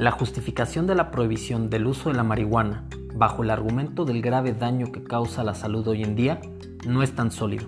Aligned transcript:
La 0.00 0.12
justificación 0.12 0.86
de 0.86 0.94
la 0.94 1.10
prohibición 1.10 1.68
del 1.68 1.86
uso 1.86 2.08
de 2.08 2.16
la 2.16 2.22
marihuana 2.22 2.88
bajo 3.14 3.42
el 3.42 3.50
argumento 3.50 4.06
del 4.06 4.22
grave 4.22 4.54
daño 4.54 4.92
que 4.92 5.04
causa 5.04 5.44
la 5.44 5.54
salud 5.54 5.86
hoy 5.88 6.02
en 6.02 6.16
día 6.16 6.40
no 6.86 7.02
es 7.02 7.14
tan 7.14 7.30
sólido. 7.30 7.66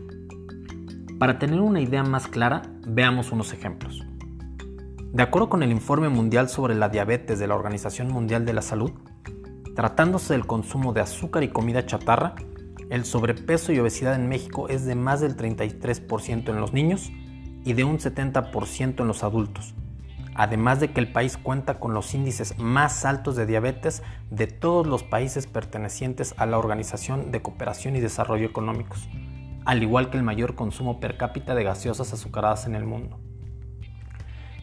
Para 1.19 1.39
tener 1.39 1.61
una 1.61 1.83
idea 1.83 2.03
más 2.05 2.29
clara, 2.29 2.63
veamos 2.87 3.33
unos 3.33 3.53
ejemplos. 3.53 4.03
De 5.13 5.23
acuerdo 5.23 5.51
con 5.51 5.63
el 5.63 5.73
Informe 5.73 6.09
Mundial 6.09 6.49
sobre 6.49 6.75
la 6.75 6.89
Diabetes 6.89 7.39
de 7.39 7.47
la 7.47 7.55
Organización 7.55 8.09
Mundial 8.09 8.47
de 8.47 8.55
la 8.55 8.63
Salud, 8.63 8.93
tratándose 9.77 10.33
del 10.33 10.47
consumo 10.47 10.95
de 10.95 11.03
azúcar 11.03 11.43
y 11.43 11.49
comida 11.49 11.85
chatarra, 11.85 12.35
el 12.89 13.05
sobrepeso 13.05 13.75
y 13.75 13.79
obesidad 13.79 14.15
en 14.15 14.31
México 14.31 14.71
es 14.71 14.87
de 14.87 14.95
más 14.95 15.21
del 15.21 15.37
33% 15.37 16.49
en 16.49 16.61
los 16.63 16.73
niños 16.73 17.13
y 17.63 17.75
de 17.75 17.85
un 17.85 17.99
70% 17.99 19.01
en 19.01 19.07
los 19.07 19.23
adultos, 19.23 19.75
además 20.35 20.81
de 20.81 20.93
que 20.93 21.01
el 21.01 21.13
país 21.13 21.37
cuenta 21.37 21.79
con 21.79 21.95
los 21.95 22.15
índices 22.15 22.59
más 22.59 23.05
altos 23.05 23.37
de 23.37 23.47
diabetes 23.47 24.03
de 24.31 24.47
todos 24.47 24.87
los 24.87 25.03
países 25.03 25.47
pertenecientes 25.47 26.35
a 26.39 26.47
la 26.47 26.59
Organización 26.59 27.31
de 27.31 27.43
Cooperación 27.43 27.97
y 27.97 28.01
Desarrollo 28.01 28.47
Económicos, 28.47 29.09
al 29.65 29.83
igual 29.83 30.11
que 30.11 30.17
el 30.17 30.23
mayor 30.23 30.55
consumo 30.55 31.01
per 31.01 31.17
cápita 31.17 31.55
de 31.55 31.65
gaseosas 31.65 32.13
azucaradas 32.13 32.67
en 32.67 32.75
el 32.75 32.85
mundo. 32.85 33.21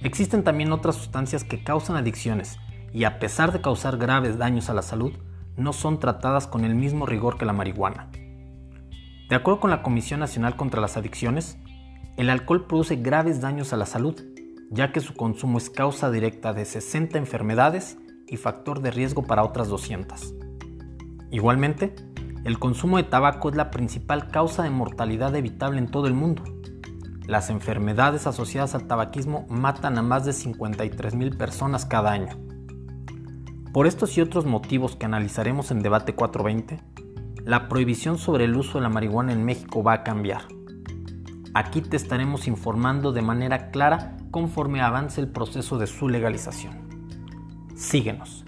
Existen 0.01 0.43
también 0.43 0.71
otras 0.71 0.95
sustancias 0.95 1.43
que 1.43 1.63
causan 1.63 1.97
adicciones 1.97 2.57
y 2.93 3.03
a 3.03 3.19
pesar 3.19 3.51
de 3.51 3.61
causar 3.61 3.97
graves 3.97 4.37
daños 4.37 4.69
a 4.69 4.73
la 4.73 4.81
salud, 4.81 5.13
no 5.57 5.73
son 5.73 5.99
tratadas 5.99 6.47
con 6.47 6.63
el 6.63 6.73
mismo 6.73 7.05
rigor 7.05 7.37
que 7.37 7.45
la 7.45 7.53
marihuana. 7.53 8.09
De 9.29 9.35
acuerdo 9.35 9.59
con 9.59 9.69
la 9.69 9.83
Comisión 9.83 10.21
Nacional 10.21 10.55
contra 10.55 10.81
las 10.81 10.97
Adicciones, 10.97 11.59
el 12.17 12.29
alcohol 12.29 12.65
produce 12.65 12.95
graves 12.95 13.41
daños 13.41 13.73
a 13.73 13.77
la 13.77 13.85
salud, 13.85 14.19
ya 14.69 14.91
que 14.91 14.99
su 14.99 15.13
consumo 15.13 15.57
es 15.57 15.69
causa 15.69 16.11
directa 16.11 16.53
de 16.53 16.65
60 16.65 17.17
enfermedades 17.17 17.97
y 18.27 18.37
factor 18.37 18.81
de 18.81 18.91
riesgo 18.91 19.23
para 19.23 19.43
otras 19.43 19.67
200. 19.67 20.33
Igualmente, 21.31 21.95
el 22.43 22.59
consumo 22.59 22.97
de 22.97 23.03
tabaco 23.03 23.49
es 23.49 23.55
la 23.55 23.71
principal 23.71 24.29
causa 24.29 24.63
de 24.63 24.69
mortalidad 24.69 25.35
evitable 25.35 25.79
en 25.79 25.91
todo 25.91 26.07
el 26.07 26.13
mundo. 26.13 26.43
Las 27.27 27.49
enfermedades 27.49 28.27
asociadas 28.27 28.75
al 28.75 28.87
tabaquismo 28.87 29.45
matan 29.49 29.97
a 29.97 30.01
más 30.01 30.25
de 30.25 30.31
53.000 30.31 31.37
personas 31.37 31.85
cada 31.85 32.11
año. 32.11 32.37
Por 33.73 33.85
estos 33.85 34.17
y 34.17 34.21
otros 34.21 34.45
motivos 34.45 34.95
que 34.95 35.05
analizaremos 35.05 35.69
en 35.69 35.81
Debate 35.81 36.15
420, 36.15 36.81
la 37.43 37.67
prohibición 37.69 38.17
sobre 38.17 38.45
el 38.45 38.55
uso 38.55 38.79
de 38.79 38.83
la 38.83 38.89
marihuana 38.89 39.33
en 39.33 39.43
México 39.43 39.83
va 39.83 39.93
a 39.93 40.03
cambiar. 40.03 40.41
Aquí 41.53 41.81
te 41.81 41.97
estaremos 41.97 42.47
informando 42.47 43.11
de 43.11 43.21
manera 43.21 43.71
clara 43.71 44.17
conforme 44.29 44.81
avance 44.81 45.19
el 45.19 45.27
proceso 45.27 45.77
de 45.77 45.87
su 45.87 46.07
legalización. 46.07 46.89
Síguenos. 47.75 48.45